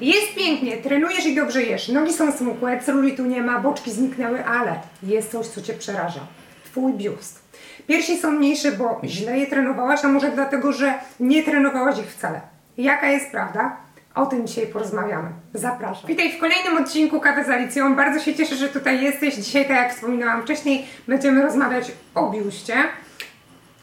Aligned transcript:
Jest 0.00 0.34
pięknie, 0.34 0.76
trenujesz 0.76 1.26
i 1.26 1.34
dobrze 1.34 1.62
jesz, 1.62 1.88
nogi 1.88 2.12
są 2.12 2.32
smukłe, 2.32 2.80
celulitu 2.80 3.24
nie 3.24 3.42
ma, 3.42 3.60
boczki 3.60 3.90
zniknęły, 3.90 4.44
ale 4.44 4.80
jest 5.02 5.30
coś, 5.30 5.46
co 5.46 5.62
Cię 5.62 5.72
przeraża. 5.72 6.20
Twój 6.64 6.92
biust. 6.92 7.42
Piersi 7.86 8.16
są 8.16 8.30
mniejsze, 8.30 8.72
bo 8.72 9.00
źle 9.04 9.38
je 9.38 9.46
trenowałaś, 9.46 10.04
a 10.04 10.08
może 10.08 10.30
dlatego, 10.30 10.72
że 10.72 10.94
nie 11.20 11.42
trenowałaś 11.42 11.98
ich 11.98 12.06
wcale. 12.06 12.40
Jaka 12.78 13.06
jest 13.06 13.30
prawda? 13.30 13.76
O 14.14 14.26
tym 14.26 14.46
dzisiaj 14.46 14.66
porozmawiamy. 14.66 15.28
Zapraszam. 15.54 16.08
Witaj 16.08 16.32
w 16.32 16.38
kolejnym 16.38 16.76
odcinku 16.76 17.20
Kawy 17.20 17.44
z 17.44 17.48
Alicją. 17.48 17.96
Bardzo 17.96 18.20
się 18.20 18.34
cieszę, 18.34 18.56
że 18.56 18.68
tutaj 18.68 19.02
jesteś. 19.02 19.34
Dzisiaj, 19.34 19.62
tak 19.62 19.76
jak 19.76 19.94
wspominałam 19.94 20.42
wcześniej, 20.42 20.86
będziemy 21.08 21.42
rozmawiać 21.42 21.92
o 22.14 22.30
biuście. 22.30 22.74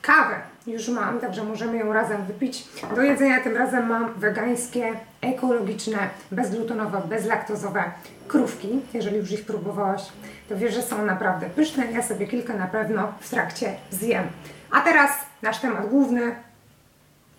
Kawę 0.01 0.52
już 0.67 0.89
mam, 0.89 1.19
także 1.19 1.43
możemy 1.43 1.77
ją 1.77 1.93
razem 1.93 2.25
wypić. 2.25 2.67
Do 2.95 3.01
jedzenia 3.01 3.43
tym 3.43 3.57
razem 3.57 3.87
mam 3.87 4.13
wegańskie, 4.13 4.93
ekologiczne, 5.21 5.97
bezglutenowe, 6.31 7.01
bezlaktozowe 7.09 7.83
krówki. 8.27 8.81
Jeżeli 8.93 9.17
już 9.17 9.31
ich 9.31 9.45
próbowałaś, 9.45 10.01
to 10.49 10.57
wiesz, 10.57 10.73
że 10.73 10.81
są 10.81 11.05
naprawdę 11.05 11.49
pyszne. 11.49 11.91
Ja 11.91 12.03
sobie 12.03 12.27
kilka 12.27 12.53
na 12.53 12.67
pewno 12.67 13.13
w 13.19 13.29
trakcie 13.29 13.75
zjem. 13.91 14.23
A 14.71 14.81
teraz 14.81 15.11
nasz 15.41 15.59
temat 15.59 15.89
główny, 15.89 16.35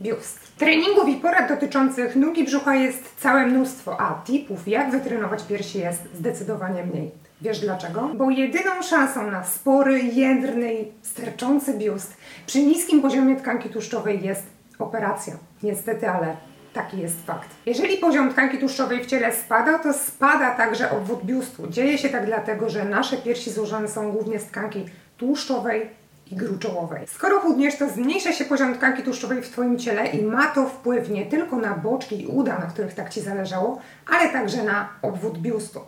biust. 0.02 0.56
Treningów 0.56 1.08
i 1.08 1.16
porad 1.16 1.48
dotyczących 1.48 2.16
nóg 2.16 2.38
i 2.38 2.44
brzucha 2.44 2.74
jest 2.74 3.14
całe 3.20 3.46
mnóstwo, 3.46 4.00
a 4.00 4.22
tipów, 4.24 4.68
jak 4.68 4.90
wytrenować 4.90 5.42
piersi 5.42 5.78
jest 5.78 6.02
zdecydowanie 6.14 6.84
mniej. 6.84 7.23
Wiesz 7.40 7.60
dlaczego? 7.60 8.10
Bo 8.14 8.30
jedyną 8.30 8.82
szansą 8.82 9.30
na 9.30 9.44
spory, 9.44 9.98
jędrny 9.98 10.74
i 10.74 10.92
sterczący 11.02 11.74
biust 11.78 12.16
przy 12.46 12.62
niskim 12.62 13.02
poziomie 13.02 13.36
tkanki 13.36 13.68
tłuszczowej 13.68 14.24
jest 14.24 14.42
operacja. 14.78 15.34
Niestety, 15.62 16.10
ale 16.10 16.36
taki 16.72 16.98
jest 16.98 17.26
fakt. 17.26 17.48
Jeżeli 17.66 17.96
poziom 17.96 18.30
tkanki 18.30 18.58
tłuszczowej 18.58 19.04
w 19.04 19.06
ciele 19.06 19.32
spada, 19.32 19.78
to 19.78 19.92
spada 19.92 20.50
także 20.50 20.90
obwód 20.90 21.24
biustu. 21.24 21.66
Dzieje 21.66 21.98
się 21.98 22.08
tak 22.08 22.26
dlatego, 22.26 22.70
że 22.70 22.84
nasze 22.84 23.16
piersi 23.16 23.50
złożone 23.50 23.88
są 23.88 24.12
głównie 24.12 24.38
z 24.38 24.44
tkanki 24.44 24.84
tłuszczowej 25.16 25.90
i 26.30 26.36
gruczołowej. 26.36 27.06
Skoro 27.06 27.40
chudniesz, 27.40 27.76
to 27.76 27.88
zmniejsza 27.88 28.32
się 28.32 28.44
poziom 28.44 28.74
tkanki 28.74 29.02
tłuszczowej 29.02 29.42
w 29.42 29.48
Twoim 29.48 29.78
ciele 29.78 30.06
i 30.06 30.22
ma 30.22 30.46
to 30.46 30.66
wpływ 30.66 31.10
nie 31.10 31.26
tylko 31.26 31.56
na 31.56 31.74
boczki 31.74 32.22
i 32.22 32.26
uda, 32.26 32.58
na 32.58 32.66
których 32.66 32.94
tak 32.94 33.10
Ci 33.10 33.20
zależało, 33.20 33.80
ale 34.06 34.28
także 34.28 34.62
na 34.62 34.88
obwód 35.02 35.38
biustu. 35.38 35.80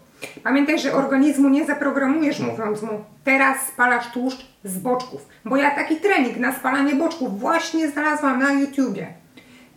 Pamiętaj, 0.42 0.78
że 0.78 0.94
organizmu 0.94 1.48
nie 1.48 1.66
zaprogramujesz 1.66 2.40
mówiąc 2.40 2.82
mu 2.82 3.04
teraz 3.24 3.66
spalasz 3.66 4.10
tłuszcz 4.12 4.46
z 4.64 4.78
boczków, 4.78 5.28
bo 5.44 5.56
ja 5.56 5.70
taki 5.70 5.96
trening 5.96 6.36
na 6.36 6.52
spalanie 6.52 6.94
boczków 6.94 7.40
właśnie 7.40 7.88
znalazłam 7.88 8.38
na 8.42 8.52
YouTubie. 8.52 9.06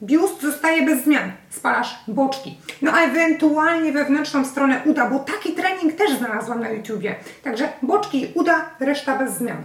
Biust 0.03 0.41
zostaje 0.41 0.85
bez 0.85 1.03
zmian, 1.03 1.31
spalasz 1.49 1.99
boczki. 2.07 2.57
No 2.81 2.91
a 2.91 3.01
ewentualnie 3.01 3.91
wewnętrzną 3.91 4.45
stronę 4.45 4.81
uda, 4.85 5.09
bo 5.09 5.19
taki 5.19 5.53
trening 5.53 5.93
też 5.93 6.17
znalazłam 6.17 6.59
na 6.59 6.69
YouTubie. 6.69 7.15
Także 7.43 7.69
boczki, 7.81 8.27
uda, 8.35 8.69
reszta 8.79 9.17
bez 9.17 9.33
zmian. 9.33 9.63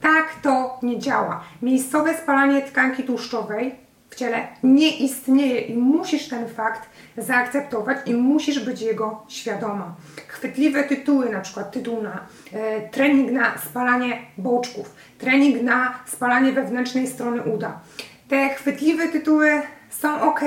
Tak 0.00 0.34
to 0.42 0.78
nie 0.82 0.98
działa. 0.98 1.44
Miejscowe 1.62 2.14
spalanie 2.14 2.62
tkanki 2.62 3.02
tłuszczowej 3.02 3.85
w 4.10 4.14
ciele 4.14 4.48
nie 4.62 4.96
istnieje 4.96 5.60
i 5.60 5.76
musisz 5.76 6.28
ten 6.28 6.48
fakt 6.48 6.88
zaakceptować 7.18 7.98
i 8.06 8.14
musisz 8.14 8.58
być 8.58 8.80
jego 8.80 9.22
świadoma. 9.28 9.94
Chwytliwe 10.28 10.84
tytuły, 10.84 11.30
na 11.30 11.40
przykład 11.40 11.72
tytuł 11.72 12.02
na 12.02 12.26
e, 12.52 12.88
trening 12.88 13.30
na 13.30 13.58
spalanie 13.58 14.18
boczków, 14.38 14.94
trening 15.18 15.62
na 15.62 15.98
spalanie 16.06 16.52
wewnętrznej 16.52 17.06
strony 17.06 17.42
uda. 17.42 17.80
Te 18.28 18.48
chwytliwe 18.48 19.08
tytuły 19.08 19.62
są 19.90 20.22
ok, 20.22 20.40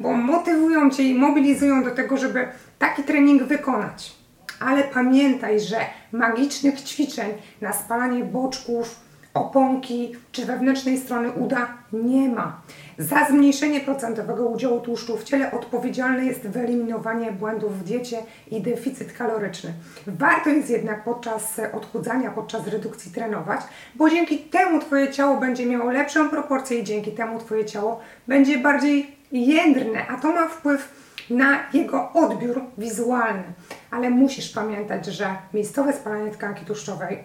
bo 0.00 0.12
motywują 0.12 0.90
Cię 0.90 1.02
i 1.02 1.14
mobilizują 1.14 1.84
do 1.84 1.90
tego, 1.90 2.16
żeby 2.16 2.48
taki 2.78 3.02
trening 3.02 3.42
wykonać. 3.42 4.18
Ale 4.60 4.84
pamiętaj, 4.84 5.60
że 5.60 5.76
magicznych 6.12 6.80
ćwiczeń 6.80 7.28
na 7.60 7.72
spalanie 7.72 8.24
boczków, 8.24 9.07
oponki 9.38 10.16
czy 10.32 10.46
wewnętrznej 10.46 10.98
strony 10.98 11.32
uda 11.32 11.68
nie 11.92 12.28
ma. 12.28 12.60
Za 12.98 13.24
zmniejszenie 13.24 13.80
procentowego 13.80 14.46
udziału 14.46 14.80
tłuszczu 14.80 15.16
w 15.16 15.24
ciele 15.24 15.52
odpowiedzialne 15.52 16.26
jest 16.26 16.48
wyeliminowanie 16.48 17.32
błędów 17.32 17.78
w 17.78 17.84
diecie 17.84 18.18
i 18.50 18.60
deficyt 18.60 19.12
kaloryczny. 19.12 19.72
Warto 20.06 20.50
jest 20.50 20.70
jednak 20.70 21.04
podczas 21.04 21.60
odchudzania, 21.72 22.30
podczas 22.30 22.66
redukcji 22.66 23.12
trenować, 23.12 23.60
bo 23.94 24.10
dzięki 24.10 24.38
temu 24.38 24.80
Twoje 24.80 25.12
ciało 25.12 25.40
będzie 25.40 25.66
miało 25.66 25.90
lepszą 25.90 26.30
proporcję 26.30 26.78
i 26.78 26.84
dzięki 26.84 27.12
temu 27.12 27.38
Twoje 27.38 27.64
ciało 27.64 28.00
będzie 28.28 28.58
bardziej 28.58 29.16
jędrne, 29.32 30.06
a 30.08 30.16
to 30.16 30.32
ma 30.32 30.48
wpływ 30.48 31.08
na 31.30 31.58
jego 31.72 32.12
odbiór 32.12 32.60
wizualny. 32.78 33.42
Ale 33.90 34.10
musisz 34.10 34.50
pamiętać, 34.50 35.06
że 35.06 35.36
miejscowe 35.54 35.92
spalanie 35.92 36.30
tkanki 36.30 36.64
tłuszczowej 36.64 37.18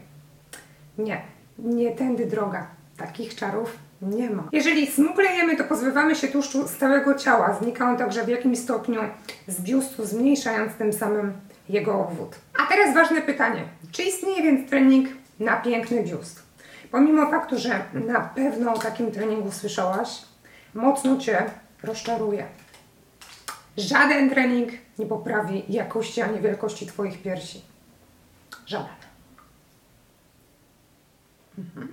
nie, 0.97 1.21
nie 1.59 1.95
tędy 1.95 2.25
droga. 2.25 2.67
Takich 2.97 3.35
czarów 3.35 3.77
nie 4.01 4.29
ma. 4.29 4.43
Jeżeli 4.51 4.87
smuklejemy, 4.87 5.57
to 5.57 5.63
pozbywamy 5.63 6.15
się 6.15 6.27
tłuszczu 6.27 6.67
z 6.67 6.77
całego 6.77 7.13
ciała. 7.13 7.57
Znika 7.61 7.89
on 7.89 7.97
także 7.97 8.23
w 8.23 8.27
jakimś 8.27 8.59
stopniu 8.59 9.01
z 9.47 9.61
biustu, 9.61 10.05
zmniejszając 10.05 10.73
tym 10.73 10.93
samym 10.93 11.33
jego 11.69 11.99
obwód. 11.99 12.35
A 12.63 12.65
teraz 12.65 12.93
ważne 12.93 13.21
pytanie. 13.21 13.63
Czy 13.91 14.03
istnieje 14.03 14.43
więc 14.43 14.69
trening 14.69 15.09
na 15.39 15.57
piękny 15.57 16.03
biust? 16.03 16.43
Pomimo 16.91 17.31
faktu, 17.31 17.59
że 17.59 17.81
na 17.93 18.19
pewno 18.19 18.73
o 18.73 18.77
takim 18.79 19.11
treningu 19.11 19.51
słyszałaś, 19.51 20.09
mocno 20.73 21.17
Cię 21.17 21.45
rozczaruje. 21.83 22.45
Żaden 23.77 24.29
trening 24.29 24.69
nie 24.99 25.05
poprawi 25.05 25.63
jakości 25.69 26.21
ani 26.21 26.39
wielkości 26.39 26.87
Twoich 26.87 27.21
piersi. 27.21 27.61
Żaden. 28.65 29.12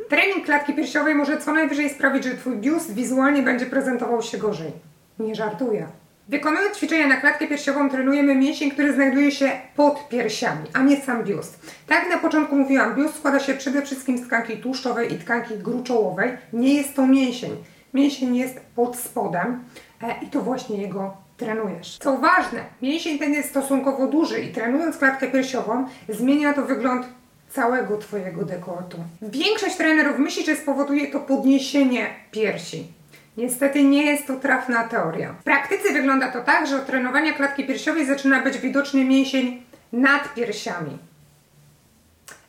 Trening 0.09 0.45
klatki 0.45 0.75
piersiowej 0.75 1.15
może 1.15 1.39
co 1.39 1.53
najwyżej 1.53 1.91
sprawić, 1.91 2.25
że 2.25 2.35
Twój 2.35 2.57
biust 2.57 2.95
wizualnie 2.95 3.43
będzie 3.43 3.67
prezentował 3.67 4.23
się 4.23 4.39
gorzej. 4.39 4.73
Nie 5.19 5.35
żartuję. 5.35 5.87
Wykonując 6.29 6.77
ćwiczenia 6.77 7.07
na 7.07 7.17
klatkę 7.17 7.47
piersiową 7.47 7.91
trenujemy 7.91 8.35
mięsień, 8.35 8.71
który 8.71 8.93
znajduje 8.93 9.31
się 9.31 9.51
pod 9.77 10.09
piersiami, 10.09 10.67
a 10.73 10.83
nie 10.83 11.01
sam 11.01 11.25
biust. 11.25 11.73
Tak 11.87 12.03
jak 12.03 12.11
na 12.11 12.19
początku 12.19 12.57
mówiłam, 12.57 12.95
biust 12.95 13.17
składa 13.17 13.41
się 13.41 13.55
przede 13.55 13.83
wszystkim 13.83 14.19
z 14.19 14.27
tkanki 14.27 14.57
tłuszczowej 14.57 15.15
i 15.15 15.19
tkanki 15.19 15.59
gruczołowej. 15.59 16.31
Nie 16.53 16.75
jest 16.75 16.97
to 16.97 17.07
mięsień. 17.07 17.51
Mięsień 17.95 18.37
jest 18.37 18.61
pod 18.77 18.97
spodem 18.97 19.65
e, 20.03 20.25
i 20.25 20.27
to 20.27 20.41
właśnie 20.41 20.83
jego 20.83 21.17
trenujesz. 21.37 21.99
Co 21.99 22.17
ważne, 22.17 22.65
mięsień 22.83 23.19
ten 23.19 23.33
jest 23.33 23.49
stosunkowo 23.49 24.07
duży 24.07 24.41
i 24.41 24.53
trenując 24.53 24.99
klatkę 24.99 25.27
piersiową 25.27 25.87
zmienia 26.09 26.53
to 26.53 26.63
wygląd 26.63 27.07
całego 27.51 27.99
Twojego 27.99 28.45
dekoltu. 28.45 28.97
Większość 29.23 29.77
trenerów 29.77 30.19
myśli, 30.19 30.45
że 30.45 30.57
spowoduje 30.57 31.13
to 31.13 31.21
podniesienie 31.21 32.07
piersi. 32.31 32.93
Niestety 33.37 33.85
nie 33.85 34.07
jest 34.07 34.27
to 34.27 34.37
trafna 34.37 34.89
teoria. 34.89 35.33
W 35.41 35.45
praktyce 35.45 35.93
wygląda 35.93 36.33
to 36.33 36.41
tak, 36.41 36.67
że 36.67 36.77
od 36.77 36.87
trenowania 36.87 37.33
klatki 37.33 37.67
piersiowej 37.67 38.07
zaczyna 38.07 38.43
być 38.43 38.59
widoczny 38.59 39.05
mięsień 39.05 39.63
nad 39.93 40.35
piersiami. 40.35 40.99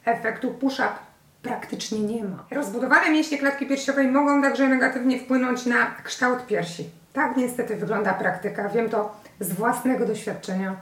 Efektu 0.05 0.51
push-up 0.51 0.93
praktycznie 1.41 1.99
nie 1.99 2.23
ma. 2.23 2.45
Rozbudowane 2.51 3.09
mięśnie 3.09 3.37
klatki 3.37 3.65
piersiowej 3.65 4.07
mogą 4.07 4.41
także 4.41 4.67
negatywnie 4.67 5.19
wpłynąć 5.19 5.65
na 5.65 5.95
kształt 6.03 6.45
piersi. 6.45 6.89
Tak 7.13 7.37
niestety 7.37 7.75
wygląda 7.75 8.13
praktyka. 8.13 8.69
Wiem 8.69 8.89
to 8.89 9.15
z 9.39 9.53
własnego 9.53 10.05
doświadczenia. 10.05 10.75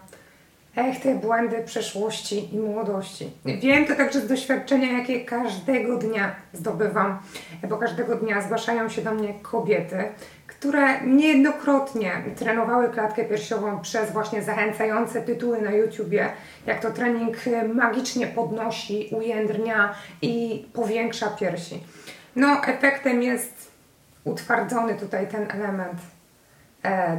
Ech, 0.76 1.00
te 1.00 1.16
błędy 1.16 1.64
przeszłości 1.66 2.56
i 2.56 2.60
młodości. 2.60 3.32
Wiem 3.46 3.86
to 3.86 3.96
także 3.96 4.22
z 4.22 4.28
doświadczenia, 4.28 4.98
jakie 4.98 5.26
każdego 5.26 5.98
dnia 5.98 6.36
zdobywam, 6.54 7.20
bo 7.70 7.78
każdego 7.78 8.16
dnia 8.16 8.42
zgłaszają 8.42 8.90
się 8.90 9.02
do 9.02 9.12
mnie 9.12 9.34
kobiety, 9.42 10.04
które 10.48 11.02
niejednokrotnie 11.02 12.12
trenowały 12.36 12.90
klatkę 12.90 13.26
piersiową 13.26 13.80
przez 13.82 14.12
właśnie 14.12 14.44
zachęcające 14.44 15.22
tytuły 15.22 15.62
na 15.62 15.72
YouTubie, 15.72 16.30
jak 16.66 16.80
to 16.82 16.92
trening 16.92 17.38
magicznie 17.74 18.28
podnosi, 18.28 19.10
ujędrnia 19.12 19.96
i 20.22 20.66
powiększa 20.74 21.28
piersi. 21.30 21.84
No, 22.36 22.62
efektem 22.68 23.24
jest 23.24 23.72
utwardzony 24.24 24.96
tutaj 24.96 25.28
ten 25.28 25.48
element 25.52 26.00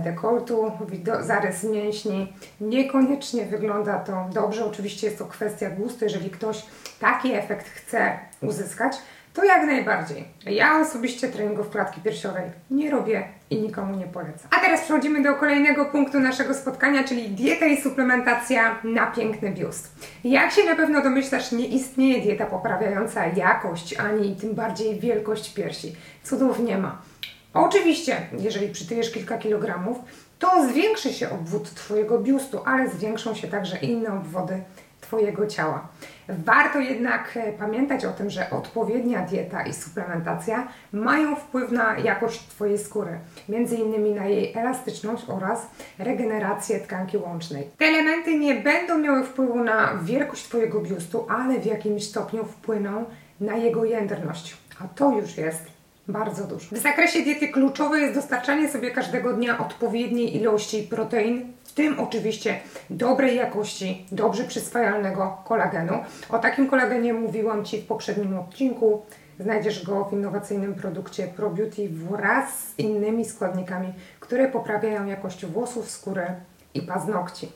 dekoltu, 0.04 0.72
zarys 1.20 1.64
mięśni. 1.64 2.32
Niekoniecznie 2.60 3.46
wygląda 3.46 3.98
to 3.98 4.26
dobrze. 4.32 4.64
Oczywiście 4.64 5.06
jest 5.06 5.18
to 5.18 5.26
kwestia 5.26 5.70
gustu. 5.70 6.04
Jeżeli 6.04 6.30
ktoś 6.30 6.66
taki 7.00 7.32
efekt 7.32 7.68
chce 7.68 8.18
uzyskać, 8.42 8.96
to 9.34 9.44
jak 9.44 9.66
najbardziej. 9.66 10.24
Ja 10.46 10.80
osobiście 10.80 11.28
treningów 11.28 11.70
klatki 11.70 12.00
piersiowej 12.00 12.44
nie 12.70 12.90
robię 12.90 13.24
i 13.50 13.60
nikomu 13.60 13.96
nie 13.96 14.06
polecam. 14.06 14.48
A 14.50 14.60
teraz 14.60 14.80
przechodzimy 14.80 15.22
do 15.22 15.34
kolejnego 15.34 15.84
punktu 15.84 16.20
naszego 16.20 16.54
spotkania, 16.54 17.04
czyli 17.04 17.28
dieta 17.28 17.66
i 17.66 17.82
suplementacja 17.82 18.78
na 18.84 19.06
piękny 19.06 19.50
biust. 19.50 20.08
Jak 20.24 20.52
się 20.52 20.64
na 20.64 20.76
pewno 20.76 21.02
domyślasz, 21.02 21.52
nie 21.52 21.66
istnieje 21.66 22.22
dieta 22.22 22.46
poprawiająca 22.46 23.26
jakość, 23.26 24.00
ani 24.00 24.36
tym 24.36 24.54
bardziej 24.54 25.00
wielkość 25.00 25.54
piersi. 25.54 25.96
Cudów 26.22 26.58
nie 26.58 26.78
ma. 26.78 27.09
Oczywiście, 27.54 28.16
jeżeli 28.38 28.68
przytyjesz 28.68 29.12
kilka 29.12 29.38
kilogramów, 29.38 29.98
to 30.38 30.68
zwiększy 30.68 31.12
się 31.12 31.30
obwód 31.30 31.74
Twojego 31.74 32.18
biustu, 32.18 32.60
ale 32.64 32.90
zwiększą 32.90 33.34
się 33.34 33.48
także 33.48 33.78
inne 33.78 34.12
obwody 34.12 34.62
Twojego 35.00 35.46
ciała. 35.46 35.88
Warto 36.28 36.78
jednak 36.78 37.36
e, 37.36 37.52
pamiętać 37.52 38.04
o 38.04 38.12
tym, 38.12 38.30
że 38.30 38.50
odpowiednia 38.50 39.26
dieta 39.26 39.62
i 39.62 39.74
suplementacja 39.74 40.68
mają 40.92 41.36
wpływ 41.36 41.72
na 41.72 41.98
jakość 41.98 42.46
Twojej 42.48 42.78
skóry, 42.78 43.18
między 43.48 43.76
innymi 43.76 44.10
na 44.10 44.26
jej 44.26 44.52
elastyczność 44.54 45.24
oraz 45.28 45.66
regenerację 45.98 46.80
tkanki 46.80 47.16
łącznej. 47.16 47.68
Te 47.78 47.84
elementy 47.84 48.38
nie 48.38 48.54
będą 48.54 48.98
miały 48.98 49.24
wpływu 49.24 49.64
na 49.64 49.94
wielkość 50.02 50.44
Twojego 50.44 50.80
biustu, 50.80 51.26
ale 51.28 51.60
w 51.60 51.66
jakimś 51.66 52.04
stopniu 52.04 52.44
wpłyną 52.44 53.04
na 53.40 53.56
jego 53.56 53.84
jędrność, 53.84 54.56
a 54.80 54.88
to 54.88 55.10
już 55.10 55.36
jest 55.36 55.79
bardzo 56.08 56.44
dużo. 56.44 56.76
W 56.76 56.78
zakresie 56.78 57.22
diety 57.22 57.48
kluczowe 57.48 58.00
jest 58.00 58.14
dostarczanie 58.14 58.68
sobie 58.68 58.90
każdego 58.90 59.32
dnia 59.32 59.58
odpowiedniej 59.58 60.36
ilości 60.36 60.82
protein, 60.82 61.52
w 61.64 61.72
tym 61.72 62.00
oczywiście 62.00 62.60
dobrej 62.90 63.36
jakości, 63.36 64.06
dobrze 64.12 64.44
przyswajalnego 64.44 65.36
kolagenu. 65.44 65.94
O 66.28 66.38
takim 66.38 66.68
kolagenie 66.68 67.14
mówiłam 67.14 67.64
Ci 67.64 67.82
w 67.82 67.86
poprzednim 67.86 68.38
odcinku. 68.38 69.02
Znajdziesz 69.40 69.86
go 69.86 70.04
w 70.04 70.12
innowacyjnym 70.12 70.74
produkcie 70.74 71.26
ProBeauty 71.26 71.88
wraz 71.88 72.58
z 72.58 72.78
innymi 72.78 73.24
składnikami, 73.24 73.92
które 74.20 74.48
poprawiają 74.48 75.06
jakość 75.06 75.46
włosów, 75.46 75.90
skóry 75.90 76.26
i 76.74 76.82
paznokci. 76.82 77.52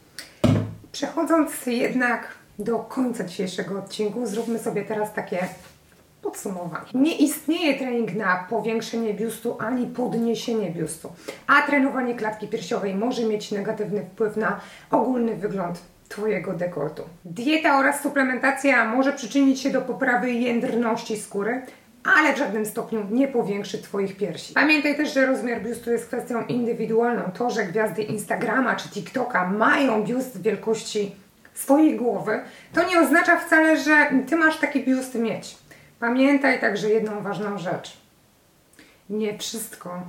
Przechodząc 0.93 1.67
jednak 1.67 2.29
do 2.59 2.79
końca 2.79 3.25
dzisiejszego 3.25 3.79
odcinku, 3.79 4.27
zróbmy 4.27 4.59
sobie 4.59 4.85
teraz 4.85 5.13
takie 5.13 5.49
podsumowanie. 6.25 6.87
Nie 6.95 7.17
istnieje 7.17 7.79
trening 7.79 8.15
na 8.15 8.47
powiększenie 8.51 9.15
biustu 9.15 9.57
ani 9.61 9.87
podniesienie 9.87 10.71
biustu, 10.71 11.13
a 11.47 11.63
trenowanie 11.63 12.15
klatki 12.15 12.49
piersiowej 12.49 12.95
może 12.95 13.25
mieć 13.25 13.53
negatywny 13.53 14.01
wpływ 14.03 14.37
na 14.37 14.61
ogólny 14.91 15.37
wygląd 15.37 15.83
Twojego 16.09 16.53
dekoltu. 16.53 17.03
Dieta 17.25 17.79
oraz 17.79 18.03
suplementacja 18.03 18.85
może 18.85 19.13
przyczynić 19.13 19.61
się 19.61 19.71
do 19.71 19.81
poprawy 19.81 20.33
jędrności 20.33 21.17
skóry, 21.17 21.63
ale 22.05 22.35
w 22.35 22.39
żadnym 22.39 22.67
stopniu 22.67 23.07
nie 23.11 23.29
powiększy 23.29 23.79
Twoich 23.79 24.17
piersi. 24.17 24.55
Pamiętaj 24.55 24.97
też, 24.97 25.15
że 25.15 25.27
rozmiar 25.27 25.63
biustu 25.63 25.91
jest 25.91 26.07
kwestią 26.07 26.47
indywidualną. 26.47 27.23
To, 27.35 27.51
że 27.51 27.65
gwiazdy 27.65 28.03
Instagrama 28.03 28.77
czy 28.77 28.89
TikToka 28.89 29.49
mają 29.49 30.05
biust 30.05 30.43
wielkości 30.43 31.17
swojej 31.55 31.97
głowy, 31.97 32.41
to 32.73 32.89
nie 32.89 33.01
oznacza 33.01 33.37
wcale, 33.37 33.77
że 33.77 34.11
Ty 34.27 34.37
masz 34.37 34.57
taki 34.57 34.85
biust 34.85 35.15
mieć. 35.15 35.57
Pamiętaj 36.01 36.61
także 36.61 36.91
jedną 36.91 37.23
ważną 37.23 37.59
rzecz. 37.59 37.97
Nie 39.11 39.39
wszystko, 39.39 40.03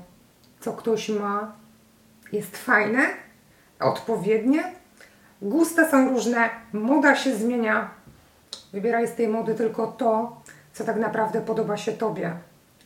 co 0.60 0.74
ktoś 0.74 1.10
ma, 1.10 1.56
jest 2.32 2.58
fajne, 2.58 3.08
odpowiednie. 3.80 4.64
Gusta 5.42 5.92
są 5.92 6.10
różne, 6.10 6.50
moda 6.74 7.16
się 7.16 7.36
zmienia. 7.36 7.90
Wybieraj 8.74 9.08
z 9.08 9.16
tej 9.16 9.28
mody 9.28 9.56
tylko 9.56 9.88
to, 9.88 10.42
co 10.74 10.84
tak 10.84 10.98
naprawdę 10.98 11.42
podoba 11.42 11.78
się 11.78 11.92
Tobie, 11.92 12.34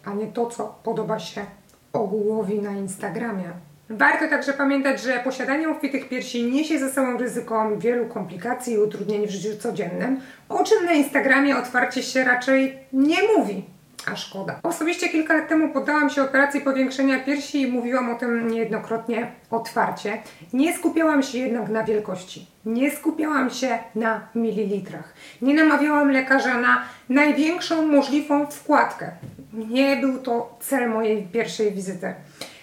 a 0.06 0.13
nie 0.13 0.28
to, 0.28 0.45
co 0.45 0.80
podoba 0.84 1.19
się 1.19 1.45
ogółowi 1.94 2.60
na 2.60 2.72
Instagramie. 2.72 3.52
Warto 3.89 4.27
także 4.27 4.53
pamiętać, 4.53 5.01
że 5.01 5.19
posiadanie 5.24 5.69
obfitych 5.69 6.09
piersi 6.09 6.51
niesie 6.51 6.80
ze 6.80 6.91
sobą 6.91 7.18
ryzyko 7.18 7.77
wielu 7.77 8.06
komplikacji 8.06 8.74
i 8.74 8.77
utrudnień 8.77 9.27
w 9.27 9.30
życiu 9.30 9.57
codziennym, 9.59 10.21
o 10.50 10.63
czym 10.63 10.86
na 10.86 10.91
Instagramie 10.91 11.57
otwarcie 11.57 12.03
się 12.03 12.24
raczej 12.24 12.77
nie 12.94 13.18
mówi. 13.38 13.63
A 14.12 14.15
szkoda. 14.15 14.59
Osobiście 14.63 15.09
kilka 15.09 15.33
lat 15.33 15.50
temu 15.50 15.74
poddałam 15.74 16.09
się 16.09 16.24
operacji 16.24 16.62
powiększenia 16.62 17.19
piersi 17.19 17.62
i 17.62 17.68
mówiłam 17.68 18.09
o 18.09 18.15
tym 18.15 18.47
niejednokrotnie 18.51 19.31
otwarcie. 19.51 20.18
Nie 20.53 20.77
skupiałam 20.77 21.24
się 21.24 21.38
jednak 21.38 21.69
na 21.69 21.83
wielkości. 21.83 22.45
Nie 22.65 22.92
skupiałam 22.92 23.50
się 23.50 23.80
na 23.95 24.27
mililitrach. 24.35 25.13
Nie 25.42 25.53
namawiałam 25.53 26.12
lekarza 26.12 26.57
na 26.57 26.81
największą 27.09 27.88
możliwą 27.88 28.45
wkładkę. 28.47 29.12
Nie 29.53 29.97
był 29.97 30.19
to 30.19 30.57
cel 30.59 30.89
mojej 30.89 31.24
pierwszej 31.24 31.71
wizyty. 31.71 32.13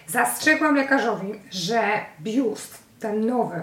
Zastrzegłam 0.09 0.77
lekarzowi, 0.77 1.41
że 1.51 1.83
biust, 2.21 2.79
ten 3.01 3.27
nowy, 3.27 3.63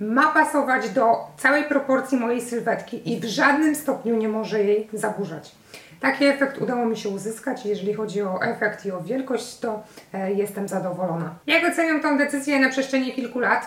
ma 0.00 0.32
pasować 0.32 0.90
do 0.90 1.16
całej 1.36 1.64
proporcji 1.64 2.18
mojej 2.18 2.40
sylwetki 2.40 3.12
i 3.12 3.20
w 3.20 3.24
żadnym 3.24 3.74
stopniu 3.74 4.16
nie 4.16 4.28
może 4.28 4.64
jej 4.64 4.88
zaburzać. 4.92 5.54
Taki 6.00 6.24
efekt 6.24 6.58
udało 6.58 6.86
mi 6.86 6.96
się 6.96 7.08
uzyskać. 7.08 7.66
Jeżeli 7.66 7.94
chodzi 7.94 8.22
o 8.22 8.42
efekt 8.42 8.86
i 8.86 8.90
o 8.90 9.00
wielkość, 9.00 9.58
to 9.58 9.82
e, 10.12 10.32
jestem 10.32 10.68
zadowolona. 10.68 11.34
Jak 11.46 11.72
oceniam 11.72 12.00
tą 12.00 12.18
decyzję 12.18 12.60
na 12.60 12.68
przestrzeni 12.68 13.12
kilku 13.12 13.38
lat? 13.38 13.66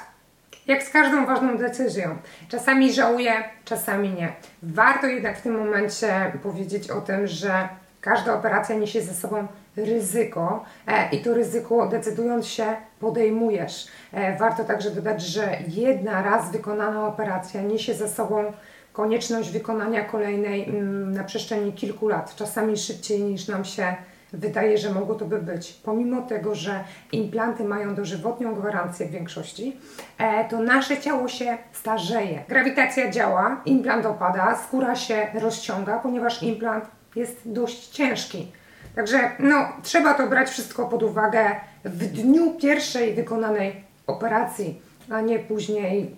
Jak 0.67 0.83
z 0.83 0.89
każdą 0.89 1.25
ważną 1.25 1.57
decyzją. 1.57 2.17
Czasami 2.49 2.93
żałuję, 2.93 3.33
czasami 3.65 4.09
nie. 4.09 4.33
Warto 4.63 5.07
jednak 5.07 5.37
w 5.37 5.41
tym 5.41 5.57
momencie 5.57 6.31
powiedzieć 6.43 6.91
o 6.91 7.01
tym, 7.01 7.27
że 7.27 7.69
każda 8.01 8.33
operacja 8.33 8.75
niesie 8.75 9.01
ze 9.01 9.13
sobą 9.13 9.47
ryzyko 9.75 10.63
e, 10.87 11.09
i 11.09 11.21
to 11.21 11.33
ryzyko 11.33 11.87
decydując 11.87 12.47
się 12.47 12.65
podejmujesz. 12.99 13.87
E, 14.13 14.37
warto 14.37 14.63
także 14.63 14.91
dodać, 14.91 15.21
że 15.21 15.57
jedna 15.67 16.21
raz 16.23 16.51
wykonana 16.51 17.07
operacja 17.07 17.61
niesie 17.61 17.93
ze 17.93 18.09
sobą 18.09 18.53
konieczność 18.93 19.51
wykonania 19.51 20.05
kolejnej 20.05 20.69
mm, 20.69 21.11
na 21.11 21.23
przestrzeni 21.23 21.73
kilku 21.73 22.07
lat, 22.07 22.35
czasami 22.35 22.77
szybciej 22.77 23.23
niż 23.23 23.47
nam 23.47 23.65
się 23.65 23.95
wydaje, 24.33 24.77
że 24.77 24.93
mogło 24.93 25.15
to 25.15 25.25
by 25.25 25.41
być. 25.41 25.73
Pomimo 25.73 26.21
tego, 26.21 26.55
że 26.55 26.83
implanty 27.11 27.63
mają 27.63 27.95
dożywotnią 27.95 28.55
gwarancję 28.55 29.05
w 29.05 29.11
większości, 29.11 29.77
e, 30.17 30.49
to 30.49 30.59
nasze 30.59 30.97
ciało 31.01 31.27
się 31.27 31.57
starzeje. 31.71 32.43
Grawitacja 32.49 33.11
działa, 33.11 33.61
implant 33.65 34.05
opada, 34.05 34.57
skóra 34.67 34.95
się 34.95 35.27
rozciąga, 35.33 35.99
ponieważ 35.99 36.43
implant 36.43 36.85
jest 37.15 37.41
dość 37.45 37.87
ciężki. 37.87 38.51
Także 38.95 39.31
no, 39.39 39.67
trzeba 39.83 40.13
to 40.13 40.27
brać 40.27 40.49
wszystko 40.49 40.85
pod 40.85 41.03
uwagę 41.03 41.55
w 41.85 42.05
dniu 42.05 42.53
pierwszej 42.53 43.13
wykonanej 43.13 43.83
operacji, 44.07 44.81
a 45.09 45.21
nie 45.21 45.39
później 45.39 46.15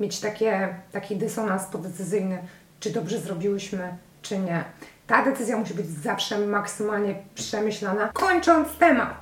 mieć 0.00 0.20
takie, 0.20 0.74
taki 0.92 1.16
dysonans 1.16 1.64
podecyzyjny, 1.64 2.38
czy 2.80 2.90
dobrze 2.90 3.18
zrobiłyśmy, 3.18 3.96
czy 4.22 4.38
nie. 4.38 4.64
Ta 5.06 5.24
decyzja 5.24 5.56
musi 5.56 5.74
być 5.74 5.86
zawsze 5.86 6.38
maksymalnie 6.38 7.14
przemyślana. 7.34 8.10
Kończąc 8.12 8.68
temat, 8.78 9.20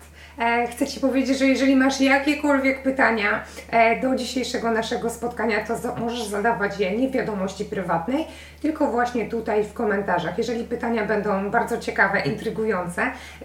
chcę 0.71 0.87
Ci 0.87 1.01
powiedzieć, 1.01 1.39
że 1.39 1.47
jeżeli 1.47 1.77
masz 1.77 2.01
jakiekolwiek 2.01 2.83
pytania 2.83 3.45
e, 3.71 4.01
do 4.01 4.15
dzisiejszego 4.15 4.71
naszego 4.71 5.11
spotkania, 5.11 5.65
to 5.67 5.97
możesz 5.97 6.25
zadawać 6.25 6.81
je 6.81 6.99
nie 6.99 7.09
w 7.09 7.13
wiadomości 7.13 7.65
prywatnej, 7.65 8.27
tylko 8.63 8.91
właśnie 8.91 9.29
tutaj 9.29 9.65
w 9.65 9.73
komentarzach. 9.73 10.39
Jeżeli 10.39 10.65
pytania 10.65 11.05
będą 11.05 11.51
bardzo 11.51 11.79
ciekawe, 11.79 12.21
intrygujące, 12.21 13.03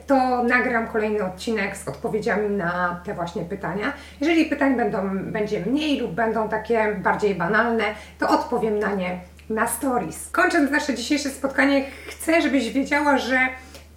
to 0.07 0.43
nagram 0.43 0.87
kolejny 0.87 1.25
odcinek 1.25 1.77
z 1.77 1.87
odpowiedziami 1.87 2.49
na 2.49 3.01
te 3.05 3.13
właśnie 3.13 3.43
pytania. 3.43 3.93
Jeżeli 4.21 4.45
pytań 4.45 4.75
będą, 4.75 5.17
będzie 5.17 5.65
mniej 5.65 5.99
lub 5.99 6.11
będą 6.11 6.49
takie 6.49 6.95
bardziej 7.03 7.35
banalne, 7.35 7.83
to 8.19 8.29
odpowiem 8.29 8.79
na 8.79 8.95
nie 8.95 9.19
na 9.49 9.67
stories. 9.67 10.29
Kończąc 10.31 10.71
nasze 10.71 10.95
dzisiejsze 10.95 11.29
spotkanie, 11.29 11.85
chcę, 12.07 12.41
żebyś 12.41 12.71
wiedziała, 12.71 13.17
że 13.17 13.39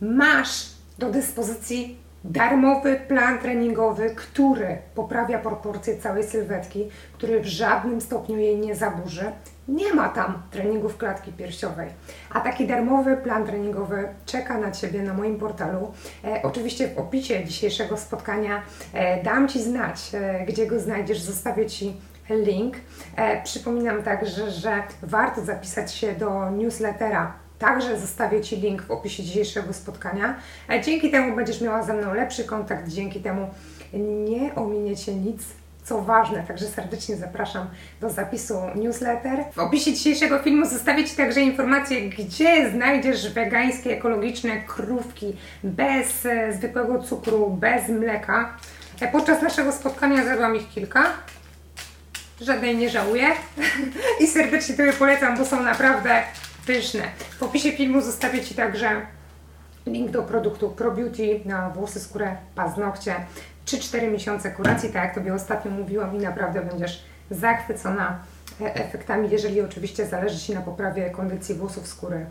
masz 0.00 0.66
do 0.98 1.10
dyspozycji 1.10 2.03
darmowy 2.24 2.96
plan 3.08 3.38
treningowy, 3.38 4.10
który 4.10 4.78
poprawia 4.94 5.38
proporcje 5.38 5.98
całej 5.98 6.24
sylwetki, 6.24 6.88
który 7.12 7.40
w 7.40 7.46
żadnym 7.46 8.00
stopniu 8.00 8.38
jej 8.38 8.56
nie 8.58 8.74
zaburzy. 8.74 9.32
Nie 9.68 9.94
ma 9.94 10.08
tam 10.08 10.42
treningów 10.50 10.96
klatki 10.96 11.32
piersiowej. 11.32 11.88
A 12.32 12.40
taki 12.40 12.66
darmowy 12.66 13.16
plan 13.16 13.46
treningowy 13.46 14.08
czeka 14.26 14.58
na 14.58 14.70
Ciebie 14.70 15.02
na 15.02 15.14
moim 15.14 15.38
portalu. 15.38 15.92
E, 16.24 16.40
oczywiście 16.42 16.88
w 16.88 16.98
opisie 16.98 17.44
dzisiejszego 17.44 17.96
spotkania 17.96 18.62
e, 18.92 19.22
dam 19.22 19.48
Ci 19.48 19.62
znać, 19.62 20.10
e, 20.14 20.44
gdzie 20.46 20.66
go 20.66 20.80
znajdziesz, 20.80 21.20
zostawię 21.20 21.66
Ci 21.66 21.96
link. 22.30 22.76
E, 23.16 23.42
przypominam 23.42 24.02
także, 24.02 24.50
że 24.50 24.82
warto 25.02 25.44
zapisać 25.44 25.94
się 25.94 26.12
do 26.12 26.50
newslettera 26.50 27.43
Także 27.64 28.00
zostawię 28.00 28.40
Ci 28.40 28.56
link 28.56 28.82
w 28.82 28.90
opisie 28.90 29.22
dzisiejszego 29.22 29.72
spotkania. 29.72 30.36
Dzięki 30.84 31.10
temu 31.10 31.36
będziesz 31.36 31.60
miała 31.60 31.82
ze 31.82 31.94
mną 31.94 32.14
lepszy 32.14 32.44
kontakt, 32.44 32.88
dzięki 32.88 33.20
temu 33.20 33.48
nie 34.28 34.54
ominiecie 34.54 35.14
nic 35.14 35.42
co 35.84 36.02
ważne, 36.02 36.44
także 36.48 36.66
serdecznie 36.66 37.16
zapraszam 37.16 37.66
do 38.00 38.10
zapisu 38.10 38.54
newsletter. 38.74 39.44
W 39.52 39.58
opisie 39.58 39.92
dzisiejszego 39.92 40.38
filmu 40.38 40.66
zostawię 40.66 41.04
Ci 41.04 41.16
także 41.16 41.40
informację, 41.40 42.10
gdzie 42.10 42.70
znajdziesz 42.70 43.32
wegańskie, 43.32 43.90
ekologiczne 43.90 44.60
krówki 44.60 45.36
bez 45.64 46.26
e, 46.26 46.52
zwykłego 46.52 47.02
cukru, 47.02 47.50
bez 47.50 47.88
mleka. 47.88 48.56
E, 49.00 49.08
podczas 49.08 49.42
naszego 49.42 49.72
spotkania 49.72 50.24
zjadłam 50.24 50.56
ich 50.56 50.68
kilka. 50.68 51.04
Żadnej 52.40 52.76
nie 52.76 52.90
żałuję 52.90 53.26
i 54.20 54.26
serdecznie 54.26 54.74
Tobie 54.74 54.92
polecam, 54.92 55.38
bo 55.38 55.44
są 55.44 55.62
naprawdę 55.62 56.22
pyszne. 56.66 57.02
W 57.38 57.42
opisie 57.42 57.72
filmu 57.72 58.00
zostawię 58.00 58.44
Ci 58.44 58.54
także 58.54 59.06
link 59.86 60.10
do 60.10 60.22
produktu 60.22 60.70
ProBeauty 60.70 61.40
na 61.44 61.70
włosy, 61.70 62.00
skórę, 62.00 62.36
paznokcie, 62.54 63.14
czy 63.64 63.76
3-4 63.76 64.10
miesiące 64.12 64.50
kuracji, 64.50 64.88
tak 64.92 65.04
jak 65.04 65.14
Tobie 65.14 65.34
ostatnio 65.34 65.70
mówiłam 65.70 66.16
i 66.16 66.18
naprawdę 66.18 66.62
będziesz 66.62 67.04
zachwycona 67.30 68.18
e, 68.60 68.74
efektami, 68.74 69.28
jeżeli 69.30 69.60
oczywiście 69.60 70.06
zależy 70.06 70.38
Ci 70.38 70.54
na 70.54 70.60
poprawie 70.60 71.10
kondycji 71.10 71.54
włosów, 71.54 71.86
skóry 71.86 72.26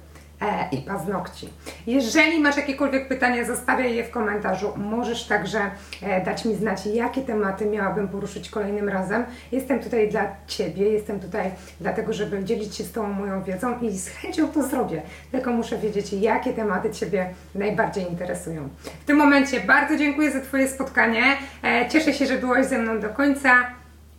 i 0.72 0.78
paznokci. 0.78 1.50
Jeżeli 1.88 2.40
masz 2.40 2.58
jakiekolwiek 2.58 3.08
pytania, 3.08 3.46
zostawiaj 3.46 3.96
je 3.96 4.04
w 4.04 4.12
komentarzu. 4.12 4.74
Możesz 4.78 5.28
także 5.28 5.60
e, 6.02 6.26
dać 6.26 6.46
mi 6.46 6.56
znać, 6.56 6.86
jakie 6.86 7.22
tematy 7.22 7.66
miałabym 7.66 8.08
poruszyć 8.08 8.50
kolejnym 8.50 8.90
razem. 8.90 9.26
Jestem 9.52 9.80
tutaj 9.80 10.10
dla 10.10 10.36
Ciebie, 10.48 10.90
jestem 10.90 11.20
tutaj 11.20 11.52
dlatego, 11.82 12.14
żeby 12.14 12.44
dzielić 12.44 12.76
się 12.76 12.84
z 12.84 12.92
Tobą 12.92 13.08
moją 13.08 13.44
wiedzą 13.44 13.80
i 13.80 13.92
z 13.98 14.08
chęcią 14.08 14.48
to 14.48 14.64
zrobię. 14.64 15.02
Tylko 15.32 15.52
muszę 15.52 15.78
wiedzieć, 15.78 16.14
jakie 16.14 16.54
tematy 16.54 16.92
Ciebie 16.92 17.30
najbardziej 17.56 18.10
interesują. 18.10 18.70
W 19.02 19.06
tym 19.06 19.18
momencie 19.18 19.60
bardzo 19.60 19.98
dziękuję 19.98 20.32
za 20.32 20.40
Twoje 20.40 20.68
spotkanie. 20.68 21.24
E, 21.64 21.90
Cieszę 21.90 22.14
się, 22.14 22.26
że 22.26 22.38
byłaś 22.38 22.66
ze 22.66 22.78
mną 22.78 23.00
do 23.00 23.10
końca 23.10 23.52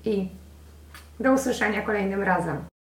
i 0.04 0.28
do 1.20 1.32
usłyszenia 1.32 1.82
kolejnym 1.82 2.22
razem. 2.22 2.73